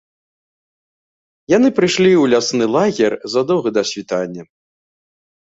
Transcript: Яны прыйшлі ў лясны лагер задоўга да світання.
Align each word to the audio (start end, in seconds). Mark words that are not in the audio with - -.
Яны 1.55 1.69
прыйшлі 1.79 2.07
ў 2.07 2.23
лясны 2.35 2.65
лагер 2.77 3.11
задоўга 3.35 3.69
да 3.79 3.87
світання. 3.93 4.43